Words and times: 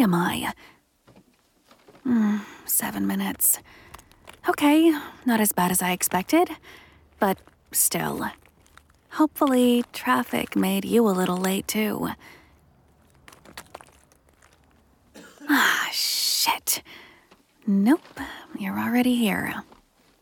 am 0.00 0.14
I? 0.14 0.52
Hmm, 2.04 2.38
seven 2.64 3.06
minutes. 3.06 3.58
Okay, 4.48 4.90
not 5.26 5.40
as 5.40 5.52
bad 5.52 5.70
as 5.70 5.82
I 5.82 5.92
expected, 5.92 6.50
but 7.18 7.38
still. 7.72 8.30
Hopefully, 9.12 9.84
traffic 9.92 10.56
made 10.56 10.84
you 10.84 11.06
a 11.06 11.10
little 11.10 11.36
late 11.36 11.68
too. 11.68 12.10
Ah, 15.48 15.88
shit. 15.92 16.82
Nope, 17.66 18.20
you're 18.58 18.78
already 18.78 19.16
here. 19.16 19.64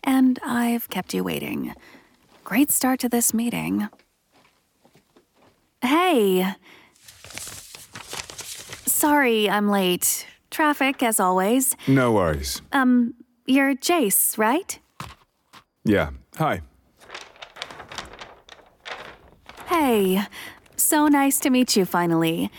And 0.02 0.38
I've 0.45 0.88
kept 0.88 1.15
you 1.15 1.23
waiting. 1.23 1.74
Great 2.45 2.70
start 2.70 3.01
to 3.01 3.09
this 3.09 3.34
meeting. 3.34 3.88
Hey. 5.83 6.55
Sorry 9.06 9.48
I'm 9.48 9.69
late. 9.69 10.27
Traffic, 10.51 11.01
as 11.01 11.20
always. 11.20 11.77
No 11.87 12.10
worries. 12.10 12.60
Um, 12.73 13.14
you're 13.47 13.73
Jace, 13.77 14.37
right? 14.37 14.80
Yeah. 15.84 16.10
Hi. 16.38 16.62
Hey. 19.66 20.27
So 20.74 21.06
nice 21.06 21.38
to 21.38 21.50
meet 21.50 21.77
you 21.77 21.84
finally. 21.84 22.50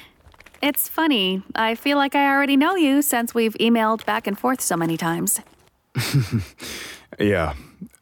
It's 0.61 0.87
funny, 0.87 1.43
I 1.53 1.75
feel 1.75 1.97
like 1.97 2.15
I 2.15 2.31
already 2.31 2.55
know 2.55 2.77
you 2.77 3.01
since 3.01 3.35
we've 3.35 3.55
emailed 3.55 4.05
back 4.05 4.25
and 4.25 4.39
forth 4.39 4.61
so 4.61 4.77
many 4.77 4.95
times. 4.95 5.41
Yeah. 7.19 7.55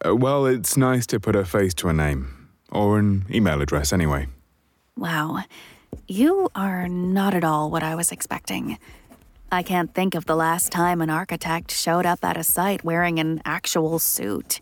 Uh, 0.06 0.16
well, 0.16 0.46
it's 0.46 0.78
nice 0.78 1.08
to 1.08 1.20
put 1.20 1.36
a 1.36 1.46
face 1.46 1.74
to 1.76 1.88
a 1.88 1.94
name. 1.94 2.50
Or 2.72 3.00
an 3.00 3.26
email 3.32 3.62
address, 3.62 3.94
anyway. 3.94 4.28
Wow. 4.98 5.44
You 6.08 6.50
are 6.56 6.88
not 6.88 7.34
at 7.34 7.44
all 7.44 7.70
what 7.72 7.84
I 7.84 7.96
was 7.96 8.12
expecting. 8.12 8.78
I 9.52 9.64
can't 9.64 9.94
think 9.94 10.16
of 10.16 10.26
the 10.26 10.36
last 10.36 10.72
time 10.72 11.02
an 11.02 11.10
architect 11.10 11.72
showed 11.72 12.06
up 12.06 12.24
at 12.24 12.38
a 12.38 12.44
site 12.44 12.84
wearing 12.84 13.20
an 13.20 13.42
actual 13.46 14.00
suit. 14.00 14.60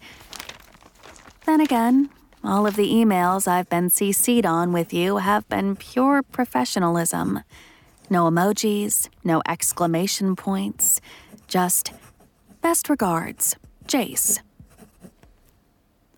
Then 1.45 1.61
again, 1.61 2.09
all 2.43 2.67
of 2.67 2.75
the 2.75 2.89
emails 2.91 3.47
I've 3.47 3.69
been 3.69 3.89
CC'd 3.89 4.45
on 4.45 4.73
with 4.73 4.93
you 4.93 5.17
have 5.17 5.47
been 5.49 5.75
pure 5.75 6.21
professionalism. 6.23 7.41
No 8.09 8.29
emojis, 8.29 9.09
no 9.23 9.41
exclamation 9.47 10.35
points, 10.35 11.01
just 11.47 11.93
best 12.61 12.89
regards, 12.89 13.55
Jace. 13.87 14.39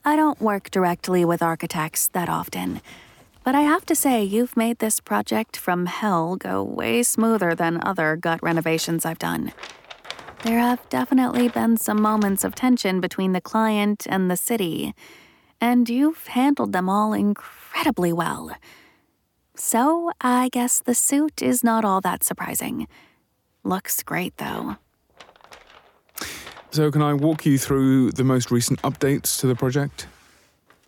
I 0.03 0.15
don't 0.15 0.41
work 0.41 0.69
directly 0.69 1.25
with 1.25 1.41
architects 1.41 2.07
that 2.09 2.29
often, 2.29 2.81
but 3.45 3.53
I 3.53 3.61
have 3.61 3.85
to 3.85 3.95
say 3.95 4.23
you've 4.23 4.57
made 4.57 4.79
this 4.79 4.99
project 4.99 5.55
from 5.55 5.85
hell 5.85 6.35
go 6.35 6.63
way 6.63 7.03
smoother 7.03 7.53
than 7.53 7.79
other 7.83 8.15
gut 8.15 8.41
renovations 8.41 9.05
I've 9.05 9.19
done. 9.19 9.53
There 10.43 10.59
have 10.59 10.89
definitely 10.89 11.47
been 11.49 11.77
some 11.77 12.01
moments 12.01 12.43
of 12.43 12.55
tension 12.55 12.99
between 12.99 13.33
the 13.33 13.41
client 13.41 14.07
and 14.09 14.29
the 14.29 14.35
city, 14.35 14.95
and 15.61 15.87
you've 15.87 16.25
handled 16.27 16.73
them 16.73 16.89
all 16.89 17.13
incredibly 17.13 18.11
well. 18.11 18.51
So, 19.55 20.11
I 20.19 20.49
guess 20.51 20.79
the 20.79 20.95
suit 20.95 21.41
is 21.41 21.63
not 21.63 21.85
all 21.85 22.01
that 22.01 22.23
surprising. 22.23 22.87
Looks 23.63 24.03
great, 24.03 24.35
though. 24.37 24.77
So, 26.71 26.91
can 26.91 27.01
I 27.01 27.13
walk 27.13 27.45
you 27.45 27.57
through 27.57 28.11
the 28.11 28.23
most 28.23 28.51
recent 28.51 28.81
updates 28.81 29.39
to 29.39 29.47
the 29.47 29.55
project? 29.55 30.07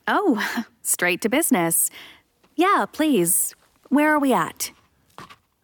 Oh, 0.07 0.65
straight 0.81 1.21
to 1.21 1.29
business. 1.29 1.89
Yeah, 2.57 2.85
please. 2.91 3.55
Where 3.89 4.11
are 4.13 4.19
we 4.19 4.33
at? 4.33 4.71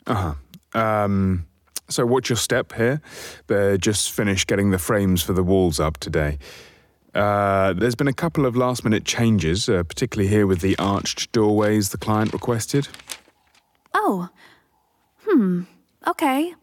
Uh 0.07 0.35
huh. 0.73 0.79
Um, 0.79 1.47
so, 1.89 2.05
what's 2.05 2.29
your 2.29 2.37
step 2.37 2.73
here? 2.73 3.01
They're 3.47 3.77
just 3.77 4.11
finished 4.11 4.47
getting 4.47 4.69
the 4.71 4.77
frames 4.77 5.21
for 5.21 5.33
the 5.33 5.43
walls 5.43 5.79
up 5.79 5.97
today. 5.97 6.37
Uh, 7.13 7.73
there's 7.73 7.95
been 7.95 8.07
a 8.07 8.13
couple 8.13 8.45
of 8.45 8.55
last 8.55 8.83
minute 8.83 9.05
changes, 9.05 9.67
uh, 9.67 9.83
particularly 9.83 10.29
here 10.29 10.47
with 10.47 10.61
the 10.61 10.77
arched 10.77 11.31
doorways 11.31 11.89
the 11.89 11.97
client 11.97 12.31
requested. 12.31 12.87
Oh. 13.93 14.29
Hmm. 15.27 15.63
Okay. 16.07 16.53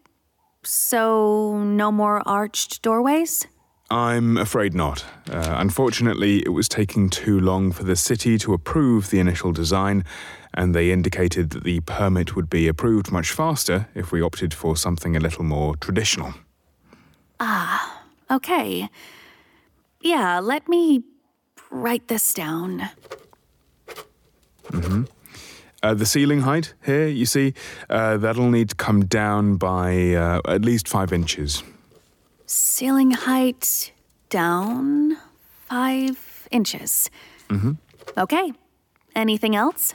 So, 0.63 1.59
no 1.59 1.91
more 1.91 2.25
arched 2.25 2.81
doorways? 2.81 3.47
I'm 3.91 4.37
afraid 4.37 4.73
not. 4.73 5.03
Uh, 5.29 5.55
unfortunately, 5.57 6.37
it 6.45 6.53
was 6.53 6.69
taking 6.69 7.09
too 7.09 7.41
long 7.41 7.73
for 7.73 7.83
the 7.83 7.97
city 7.97 8.37
to 8.37 8.53
approve 8.53 9.09
the 9.09 9.19
initial 9.19 9.51
design, 9.51 10.05
and 10.53 10.73
they 10.73 10.91
indicated 10.91 11.49
that 11.49 11.65
the 11.65 11.81
permit 11.81 12.33
would 12.33 12.49
be 12.49 12.69
approved 12.69 13.11
much 13.11 13.31
faster 13.31 13.89
if 13.93 14.13
we 14.13 14.21
opted 14.21 14.53
for 14.53 14.77
something 14.77 15.17
a 15.17 15.19
little 15.19 15.43
more 15.43 15.75
traditional. 15.75 16.33
Ah, 17.41 18.03
okay. 18.31 18.87
Yeah, 19.99 20.39
let 20.39 20.69
me 20.69 21.03
write 21.69 22.07
this 22.07 22.33
down. 22.33 22.91
Uh, 25.83 25.93
the 25.93 26.05
ceiling 26.05 26.41
height 26.41 26.75
here, 26.85 27.07
you 27.07 27.25
see, 27.25 27.53
uh, 27.89 28.15
that'll 28.15 28.49
need 28.49 28.69
to 28.69 28.75
come 28.75 29.03
down 29.03 29.57
by 29.57 30.13
uh, 30.13 30.39
at 30.47 30.63
least 30.63 30.87
five 30.87 31.11
inches. 31.11 31.61
Ceiling 32.53 33.11
height 33.11 33.93
down 34.29 35.15
five 35.69 36.49
inches. 36.51 37.09
Mm-hmm. 37.47 37.71
Okay. 38.17 38.51
Anything 39.15 39.55
else? 39.55 39.93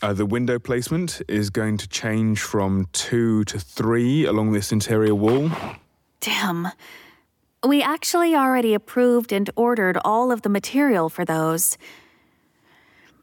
Uh, 0.00 0.12
the 0.12 0.24
window 0.24 0.60
placement 0.60 1.20
is 1.26 1.50
going 1.50 1.76
to 1.78 1.88
change 1.88 2.40
from 2.40 2.86
two 2.92 3.42
to 3.46 3.58
three 3.58 4.26
along 4.26 4.52
this 4.52 4.70
interior 4.70 5.12
wall. 5.12 5.50
Damn. 6.20 6.68
We 7.66 7.82
actually 7.82 8.36
already 8.36 8.72
approved 8.72 9.32
and 9.32 9.50
ordered 9.56 9.98
all 10.04 10.30
of 10.30 10.42
the 10.42 10.48
material 10.48 11.08
for 11.08 11.24
those. 11.24 11.76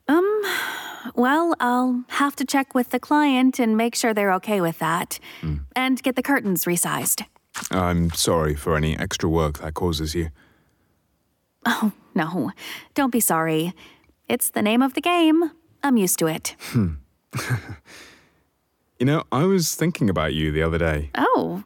Um, 0.09 0.41
well, 1.15 1.55
I'll 1.61 2.03
have 2.09 2.35
to 2.35 2.45
check 2.45 2.75
with 2.75 2.89
the 2.89 2.99
client 2.99 3.57
and 3.57 3.77
make 3.77 3.95
sure 3.95 4.13
they're 4.13 4.33
okay 4.33 4.59
with 4.59 4.79
that. 4.79 5.17
And 5.77 6.03
get 6.03 6.17
the 6.17 6.23
curtains 6.23 6.65
resized. 6.65 7.25
I'm 7.71 8.11
sorry 8.11 8.55
for 8.55 8.75
any 8.75 8.97
extra 8.97 9.29
work 9.29 9.59
that 9.59 9.73
causes 9.73 10.13
you. 10.15 10.29
Oh, 11.65 11.93
no, 12.13 12.51
don't 12.93 13.11
be 13.11 13.19
sorry. 13.19 13.73
It's 14.27 14.49
the 14.49 14.61
name 14.61 14.81
of 14.81 14.93
the 14.93 15.01
game. 15.01 15.51
I'm 15.83 15.97
used 15.97 16.19
to 16.19 16.27
it. 16.27 16.55
You 18.97 19.05
know, 19.05 19.23
I 19.29 19.43
was 19.43 19.75
thinking 19.75 20.09
about 20.09 20.33
you 20.33 20.51
the 20.53 20.61
other 20.63 20.77
day. 20.77 21.09
Oh, 21.15 21.63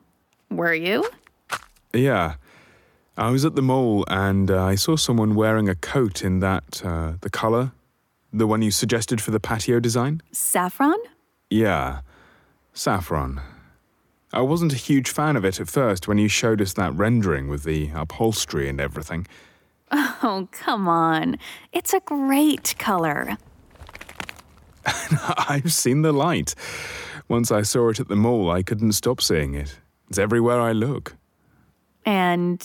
were 0.50 0.73
you? 0.73 1.07
Yeah. 1.94 2.35
I 3.17 3.29
was 3.29 3.45
at 3.45 3.56
the 3.56 3.61
mall 3.61 4.03
and 4.07 4.50
uh, 4.50 4.63
I 4.63 4.73
saw 4.75 4.95
someone 4.95 5.35
wearing 5.35 5.69
a 5.69 5.75
coat 5.75 6.23
in 6.23 6.39
that, 6.39 6.81
uh, 6.83 7.13
the 7.21 7.29
color, 7.29 7.71
the 8.33 8.47
one 8.47 8.61
you 8.63 8.71
suggested 8.71 9.21
for 9.21 9.29
the 9.29 9.39
patio 9.39 9.79
design. 9.79 10.21
Saffron? 10.31 10.97
Yeah, 11.51 12.00
saffron. 12.73 13.41
I 14.31 14.41
wasn't 14.41 14.73
a 14.73 14.78
huge 14.78 15.09
fan 15.09 15.35
of 15.35 15.44
it 15.44 15.59
at 15.59 15.67
first 15.67 16.07
when 16.07 16.17
you 16.17 16.28
showed 16.28 16.62
us 16.62 16.73
that 16.73 16.94
rendering 16.94 17.47
with 17.47 17.63
the 17.63 17.90
upholstery 17.94 18.69
and 18.69 18.79
everything. 18.79 19.28
Oh, 20.22 20.50
come 20.51 20.88
on. 20.90 21.40
It's 21.72 21.94
a 21.94 22.01
great 22.01 22.75
color. 22.78 23.38
I've 24.85 25.72
seen 25.73 26.01
the 26.01 26.12
light. 26.12 26.53
Once 27.29 27.51
I 27.51 27.62
saw 27.62 27.89
it 27.89 28.00
at 28.00 28.09
the 28.09 28.16
mall, 28.16 28.51
I 28.51 28.62
couldn't 28.62 28.91
stop 28.91 29.22
seeing 29.22 29.56
it. 29.56 29.79
It's 30.09 30.19
everywhere 30.19 30.59
I 30.59 30.73
look. 30.73 31.16
And 32.06 32.62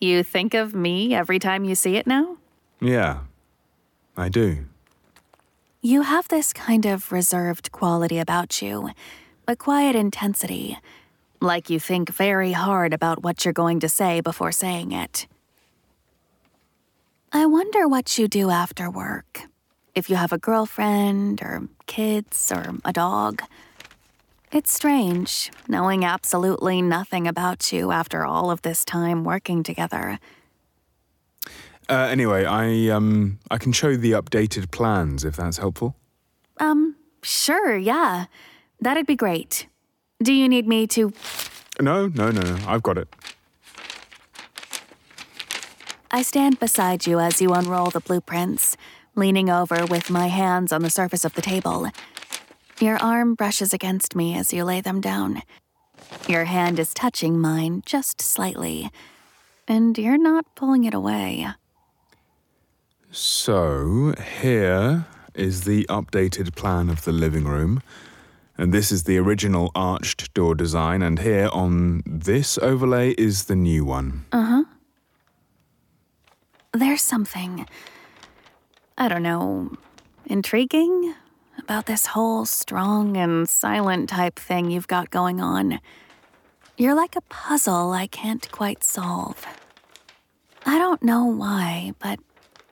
you 0.00 0.22
think 0.22 0.54
of 0.54 0.74
me 0.74 1.14
every 1.14 1.38
time 1.38 1.64
you 1.64 1.74
see 1.74 1.96
it 1.96 2.06
now? 2.06 2.36
Yeah, 2.80 3.20
I 4.16 4.28
do. 4.28 4.66
You 5.82 6.02
have 6.02 6.28
this 6.28 6.52
kind 6.52 6.86
of 6.86 7.10
reserved 7.12 7.72
quality 7.72 8.18
about 8.18 8.62
you, 8.62 8.90
a 9.48 9.56
quiet 9.56 9.96
intensity, 9.96 10.78
like 11.40 11.70
you 11.70 11.80
think 11.80 12.10
very 12.10 12.52
hard 12.52 12.92
about 12.92 13.22
what 13.22 13.44
you're 13.44 13.54
going 13.54 13.80
to 13.80 13.88
say 13.88 14.20
before 14.20 14.52
saying 14.52 14.92
it. 14.92 15.26
I 17.32 17.46
wonder 17.46 17.88
what 17.88 18.18
you 18.18 18.28
do 18.28 18.50
after 18.50 18.90
work. 18.90 19.40
If 19.94 20.10
you 20.10 20.16
have 20.16 20.32
a 20.32 20.38
girlfriend, 20.38 21.40
or 21.42 21.62
kids, 21.86 22.52
or 22.54 22.74
a 22.84 22.92
dog. 22.92 23.42
It's 24.52 24.72
strange 24.72 25.50
knowing 25.66 26.04
absolutely 26.04 26.80
nothing 26.80 27.26
about 27.26 27.72
you 27.72 27.90
after 27.90 28.24
all 28.24 28.50
of 28.50 28.62
this 28.62 28.84
time 28.84 29.24
working 29.24 29.62
together. 29.62 30.18
Uh, 31.88 32.08
anyway, 32.10 32.44
I 32.44 32.88
um 32.94 33.38
I 33.50 33.58
can 33.58 33.72
show 33.72 33.88
you 33.88 33.96
the 33.96 34.12
updated 34.12 34.70
plans 34.70 35.24
if 35.24 35.36
that's 35.36 35.58
helpful. 35.58 35.96
Um, 36.60 36.96
sure, 37.22 37.76
yeah. 37.76 38.26
That'd 38.80 39.06
be 39.06 39.16
great. 39.16 39.66
Do 40.22 40.32
you 40.32 40.48
need 40.48 40.66
me 40.66 40.86
to 40.88 41.12
No, 41.80 42.08
no, 42.08 42.30
no, 42.30 42.40
no. 42.40 42.58
I've 42.66 42.82
got 42.82 42.98
it. 42.98 43.08
I 46.10 46.22
stand 46.22 46.58
beside 46.58 47.06
you 47.06 47.20
as 47.20 47.40
you 47.42 47.52
unroll 47.52 47.90
the 47.90 48.00
blueprints, 48.00 48.76
leaning 49.14 49.50
over 49.50 49.84
with 49.86 50.08
my 50.10 50.28
hands 50.28 50.72
on 50.72 50.82
the 50.82 50.90
surface 50.90 51.24
of 51.24 51.34
the 51.34 51.42
table. 51.42 51.88
Your 52.80 52.96
arm 52.96 53.34
brushes 53.34 53.74
against 53.74 54.16
me 54.16 54.36
as 54.36 54.52
you 54.52 54.64
lay 54.64 54.80
them 54.80 55.00
down. 55.00 55.42
Your 56.26 56.44
hand 56.44 56.78
is 56.78 56.94
touching 56.94 57.38
mine 57.38 57.82
just 57.84 58.20
slightly, 58.20 58.90
and 59.66 59.98
you're 59.98 60.18
not 60.18 60.54
pulling 60.54 60.84
it 60.84 60.94
away. 60.94 61.48
So, 63.10 64.14
here 64.40 65.06
is 65.34 65.64
the 65.64 65.84
updated 65.86 66.54
plan 66.54 66.88
of 66.88 67.04
the 67.04 67.12
living 67.12 67.44
room. 67.44 67.82
And 68.60 68.74
this 68.74 68.90
is 68.90 69.04
the 69.04 69.16
original 69.18 69.70
arched 69.76 70.34
door 70.34 70.56
design, 70.56 71.00
and 71.00 71.20
here 71.20 71.48
on 71.52 72.02
this 72.04 72.58
overlay 72.58 73.12
is 73.12 73.44
the 73.44 73.54
new 73.54 73.84
one. 73.84 74.24
Uh 74.32 74.42
huh. 74.42 74.64
There's 76.72 77.02
something, 77.02 77.66
I 78.98 79.08
don't 79.08 79.22
know, 79.22 79.76
intriguing 80.26 81.14
about 81.58 81.86
this 81.86 82.06
whole 82.06 82.44
strong 82.46 83.16
and 83.16 83.48
silent 83.48 84.08
type 84.08 84.38
thing 84.38 84.70
you've 84.70 84.88
got 84.88 85.10
going 85.10 85.40
on. 85.40 85.78
You're 86.76 86.94
like 86.94 87.14
a 87.14 87.20
puzzle 87.22 87.92
I 87.92 88.08
can't 88.08 88.50
quite 88.50 88.82
solve. 88.82 89.46
I 90.66 90.78
don't 90.78 91.02
know 91.02 91.24
why, 91.24 91.92
but 92.00 92.18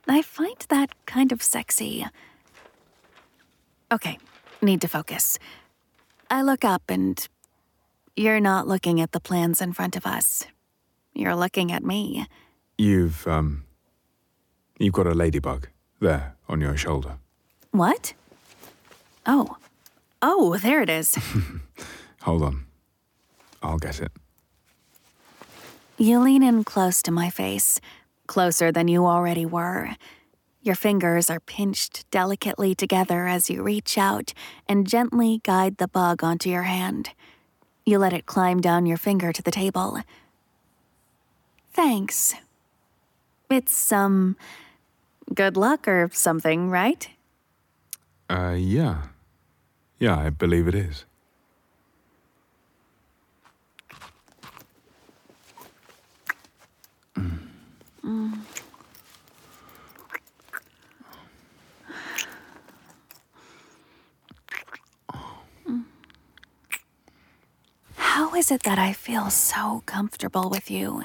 I 0.09 0.23
find 0.23 0.57
that 0.69 0.91
kind 1.07 1.33
of 1.33 1.43
sexy. 1.43 2.07
Okay, 3.93 4.19
need 4.61 4.81
to 4.81 4.89
focus. 4.89 5.39
I 6.31 6.43
look 6.43 6.65
up 6.65 6.83
and 6.89 7.27
you're 8.17 8.41
not 8.41 8.67
looking 8.67 9.01
at 9.01 9.13
the 9.13 9.21
plans 9.21 9.61
in 9.61 9.73
front 9.73 9.97
of 9.97 10.07
us. 10.07 10.47
You're 11.15 11.37
looking 11.37 11.73
at 11.73 11.85
me. 11.85 12.27
You've, 12.77 13.27
um, 13.27 13.65
you've 14.79 14.95
got 14.95 15.07
a 15.07 15.15
ladybug 15.15 15.69
there 16.01 16.35
on 16.49 16.61
your 16.61 16.77
shoulder. 16.77 17.19
What? 17.71 18.15
Oh. 19.25 19.57
Oh, 20.23 20.57
there 20.59 20.83
it 20.83 20.91
is. 20.91 21.17
Hold 22.23 22.43
on. 22.43 22.67
I'll 23.63 23.79
get 23.79 24.01
it. 24.01 24.13
You 25.99 26.21
lean 26.21 26.43
in 26.43 26.65
close 26.65 27.03
to 27.03 27.11
my 27.11 27.31
face, 27.31 27.81
closer 28.27 28.71
than 28.71 28.89
you 28.89 29.07
already 29.07 29.47
were. 29.47 29.97
Your 30.67 30.75
fingers 30.75 31.31
are 31.31 31.39
pinched 31.39 32.11
delicately 32.11 32.75
together 32.75 33.29
as 33.29 33.49
you 33.49 33.63
reach 33.63 33.97
out 33.97 34.33
and 34.69 34.85
gently 34.85 35.41
guide 35.45 35.77
the 35.77 35.87
bug 35.87 36.25
onto 36.25 36.51
your 36.51 36.65
hand. 36.65 37.11
You 37.85 38.01
let 38.01 38.13
it 38.13 38.27
climb 38.27 38.61
down 38.61 38.85
your 38.85 38.97
finger 38.97 39.33
to 39.33 39.43
the 39.45 39.53
table. 39.53 40.01
Thanks. 41.73 42.35
It's 43.49 43.71
some 43.71 44.37
good 45.33 45.57
luck 45.57 45.87
or 45.87 46.11
something, 46.13 46.69
right? 46.69 47.11
Uh, 48.29 48.57
yeah. 48.59 49.03
Yeah, 50.01 50.19
I 50.19 50.31
believe 50.31 50.67
it 50.67 50.75
is. 50.75 51.05
How 58.03 58.36
is 68.37 68.51
it 68.51 68.65
that 68.65 68.79
I 68.79 68.93
feel 68.93 69.31
so 69.31 69.83
comfortable 69.87 70.51
with 70.51 70.71
you? 70.71 71.05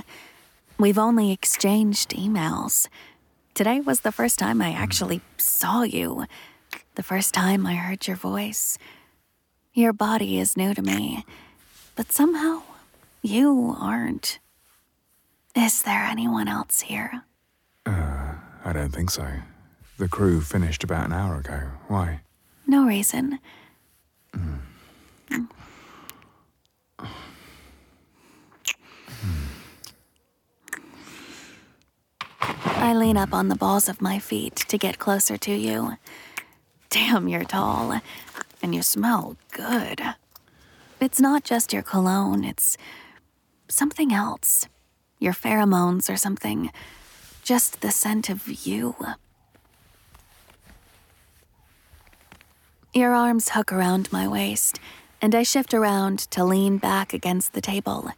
We've 0.77 0.97
only 0.97 1.31
exchanged 1.31 2.09
emails. 2.09 2.89
Today 3.53 3.79
was 3.79 4.01
the 4.01 4.11
first 4.11 4.37
time 4.37 4.61
I 4.61 4.71
mm. 4.71 4.75
actually 4.75 5.21
saw 5.37 5.83
you. 5.83 6.25
The 6.95 7.03
first 7.03 7.33
time 7.33 7.65
I 7.65 7.75
heard 7.75 8.05
your 8.05 8.17
voice. 8.17 8.77
Your 9.73 9.93
body 9.93 10.39
is 10.39 10.57
new 10.57 10.73
to 10.73 10.81
me, 10.81 11.23
but 11.95 12.11
somehow 12.11 12.63
you 13.21 13.77
aren't. 13.79 14.39
Is 15.55 15.83
there 15.83 16.03
anyone 16.03 16.49
else 16.49 16.81
here? 16.81 17.23
Uh, 17.85 18.33
I 18.65 18.73
don't 18.73 18.91
think 18.91 19.09
so. 19.09 19.25
The 19.97 20.09
crew 20.09 20.41
finished 20.41 20.83
about 20.83 21.05
an 21.05 21.13
hour 21.13 21.37
ago. 21.37 21.61
Why? 21.87 22.21
No 22.67 22.85
reason. 22.85 23.39
Mm. 24.35 24.59
Mm. 25.29 25.47
I 32.81 32.95
lean 32.95 33.15
up 33.15 33.31
on 33.31 33.47
the 33.47 33.55
balls 33.55 33.87
of 33.87 34.01
my 34.01 34.17
feet 34.17 34.55
to 34.55 34.75
get 34.75 34.97
closer 34.97 35.37
to 35.37 35.53
you. 35.53 35.97
Damn, 36.89 37.27
you're 37.27 37.43
tall. 37.43 38.01
And 38.63 38.73
you 38.73 38.81
smell 38.81 39.37
good. 39.51 40.01
It's 40.99 41.19
not 41.19 41.43
just 41.43 41.73
your 41.73 41.83
cologne, 41.83 42.43
it's 42.43 42.77
something 43.67 44.11
else. 44.11 44.67
Your 45.19 45.33
pheromones 45.33 46.11
or 46.11 46.17
something. 46.17 46.71
Just 47.43 47.81
the 47.81 47.91
scent 47.91 48.29
of 48.29 48.47
you. 48.65 48.95
Your 52.95 53.13
arms 53.13 53.49
hook 53.49 53.71
around 53.71 54.11
my 54.11 54.27
waist, 54.27 54.79
and 55.21 55.35
I 55.35 55.43
shift 55.43 55.73
around 55.73 56.19
to 56.31 56.43
lean 56.43 56.77
back 56.77 57.13
against 57.13 57.53
the 57.53 57.61
table. 57.61 58.09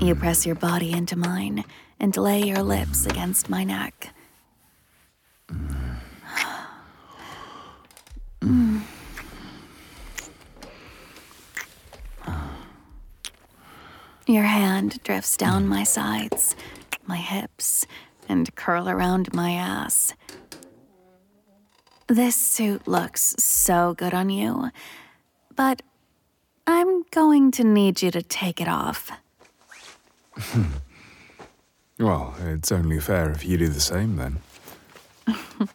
You 0.00 0.14
hmm. 0.14 0.20
press 0.20 0.46
your 0.46 0.54
body 0.54 0.92
into 0.92 1.16
mine 1.16 1.64
and 2.00 2.16
lay 2.16 2.42
your 2.42 2.62
lips 2.62 3.06
against 3.06 3.50
my 3.50 3.64
neck. 3.64 4.12
Your 14.26 14.44
hand 14.44 15.02
drifts 15.02 15.36
down 15.36 15.68
my 15.68 15.84
sides, 15.84 16.56
my 17.06 17.18
hips, 17.18 17.86
and 18.28 18.54
curl 18.54 18.88
around 18.88 19.34
my 19.34 19.52
ass. 19.52 20.14
This 22.06 22.34
suit 22.34 22.88
looks 22.88 23.34
so 23.38 23.94
good 23.94 24.14
on 24.14 24.30
you, 24.30 24.70
but 25.54 25.82
I'm 26.72 27.02
going 27.10 27.50
to 27.52 27.64
need 27.64 28.02
you 28.02 28.10
to 28.10 28.22
take 28.22 28.60
it 28.60 28.68
off. 28.68 29.12
Well, 31.98 32.34
it's 32.40 32.72
only 32.72 32.98
fair 32.98 33.30
if 33.30 33.44
you 33.44 33.56
do 33.58 33.68
the 33.68 33.78
same 33.78 34.16
then. 34.16 34.38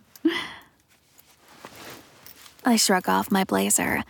I 2.66 2.76
shrug 2.76 3.08
off 3.08 3.32
my 3.32 3.46
blazer. 3.46 4.04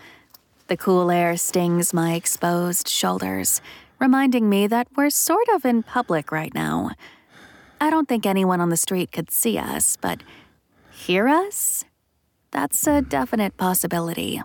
The 0.67 0.77
cool 0.77 1.11
air 1.11 1.37
stings 1.37 1.93
my 1.93 2.15
exposed 2.15 2.87
shoulders, 2.87 3.61
reminding 3.99 4.49
me 4.49 4.65
that 4.65 4.87
we're 4.95 5.11
sort 5.11 5.47
of 5.53 5.63
in 5.63 5.83
public 5.83 6.31
right 6.31 6.55
now. 6.55 6.89
I 7.79 7.91
don't 7.91 8.09
think 8.09 8.25
anyone 8.25 8.61
on 8.61 8.69
the 8.69 8.77
street 8.77 9.11
could 9.11 9.29
see 9.29 9.59
us, 9.59 9.95
but 9.95 10.23
hear 10.89 11.27
us? 11.27 11.85
That's 12.49 12.87
a 12.87 13.03
definite 13.03 13.57
possibility. 13.57 14.41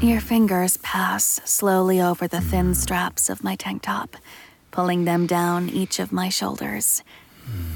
Your 0.00 0.20
fingers 0.20 0.76
pass 0.78 1.40
slowly 1.44 2.00
over 2.00 2.26
the 2.26 2.40
thin 2.40 2.74
straps 2.74 3.28
of 3.28 3.44
my 3.44 3.56
tank 3.56 3.82
top, 3.82 4.16
pulling 4.70 5.04
them 5.04 5.26
down 5.26 5.68
each 5.68 5.98
of 5.98 6.12
my 6.12 6.28
shoulders. 6.28 7.02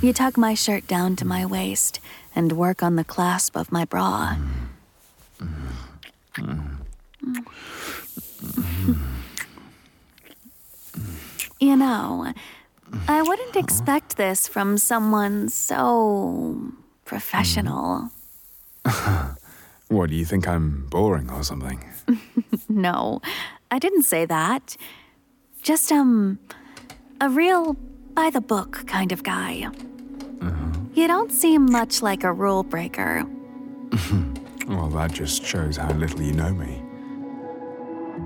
You 0.01 0.13
tug 0.13 0.37
my 0.37 0.55
shirt 0.55 0.87
down 0.87 1.17
to 1.17 1.27
my 1.27 1.47
waist 1.47 2.01
and 2.35 2.53
work 2.53 2.83
on 2.83 2.97
the 2.97 3.05
clasp 3.05 3.57
of 3.57 3.71
my 3.71 3.85
bra. 3.85 4.37
You 11.61 11.77
know, 11.77 12.33
I 13.07 13.23
wouldn't 13.23 13.57
expect 13.57 14.17
this 14.17 14.49
from 14.49 14.79
someone 14.79 15.49
so 15.49 16.73
professional. 17.05 18.11
What, 19.93 20.09
do 20.09 20.17
you 20.17 20.25
think 20.25 20.49
I'm 20.49 20.87
boring 20.89 21.31
or 21.31 21.43
something? 21.45 21.85
No, 22.69 23.21
I 23.71 23.79
didn't 23.79 24.05
say 24.05 24.25
that. 24.25 24.77
Just, 25.63 25.93
um, 25.93 26.39
a 27.21 27.29
real 27.29 27.75
by 28.15 28.31
the 28.31 28.41
book 28.41 28.87
kind 28.87 29.13
of 29.13 29.23
guy. 29.23 29.69
You 30.95 31.07
don't 31.07 31.31
seem 31.33 31.71
much 31.71 32.03
like 32.03 32.25
a 32.25 32.33
rule 32.33 32.63
breaker. 32.63 33.25
Well, 34.69 34.89
that 34.91 35.13
just 35.13 35.45
shows 35.45 35.77
how 35.77 35.91
little 35.93 36.23
you 36.23 36.33
know 36.33 36.55
me. 36.55 36.81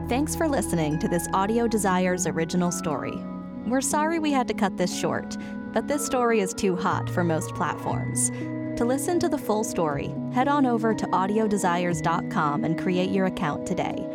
Thanks 0.08 0.36
for 0.36 0.46
listening 0.48 0.98
to 1.00 1.08
this 1.08 1.26
Audio 1.32 1.66
Desires 1.66 2.26
original 2.26 2.70
story. 2.70 3.18
We're 3.66 3.80
sorry 3.80 4.18
we 4.18 4.32
had 4.32 4.46
to 4.48 4.54
cut 4.54 4.76
this 4.76 4.94
short, 4.96 5.36
but 5.72 5.88
this 5.88 6.04
story 6.04 6.40
is 6.40 6.52
too 6.52 6.76
hot 6.76 7.08
for 7.08 7.24
most 7.24 7.54
platforms. 7.54 8.30
To 8.76 8.84
listen 8.84 9.18
to 9.20 9.28
the 9.30 9.38
full 9.38 9.64
story, 9.64 10.14
head 10.34 10.48
on 10.48 10.66
over 10.66 10.92
to 10.92 11.06
audiodesires.com 11.06 12.62
and 12.62 12.78
create 12.78 13.08
your 13.08 13.24
account 13.24 13.66
today. 13.66 14.06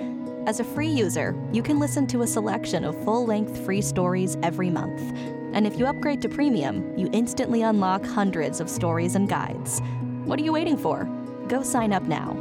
As 0.46 0.60
a 0.60 0.64
free 0.64 0.88
user, 0.88 1.36
you 1.52 1.64
can 1.64 1.80
listen 1.80 2.06
to 2.08 2.22
a 2.22 2.28
selection 2.28 2.86
of 2.86 3.04
full 3.04 3.26
length 3.26 3.66
free 3.66 3.82
stories 3.82 4.38
every 4.44 4.70
month. 4.70 5.02
And 5.54 5.66
if 5.66 5.80
you 5.80 5.88
upgrade 5.88 6.22
to 6.22 6.30
premium, 6.30 6.96
you 6.96 7.10
instantly 7.12 7.64
unlock 7.64 8.06
hundreds 8.06 8.60
of 8.60 8.70
stories 8.70 9.16
and 9.16 9.28
guides. 9.28 9.82
What 10.26 10.40
are 10.40 10.44
you 10.44 10.54
waiting 10.54 10.78
for? 10.78 11.06
Go 11.48 11.64
sign 11.64 11.92
up 11.92 12.04
now 12.04 12.41